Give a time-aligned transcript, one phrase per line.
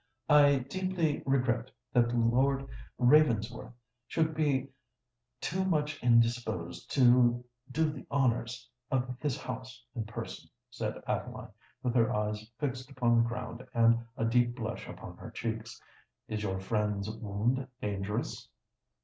[0.29, 2.67] "I deeply regret that Lord
[2.97, 3.73] Ravensworth
[4.07, 4.71] should be
[5.39, 11.49] too much indisposed to do the honours of his house in person," said Adeline,
[11.83, 15.79] with her eyes fixed upon the ground, and a deep blush upon her cheeks.
[16.27, 18.49] "Is your friend's wound dangerous?"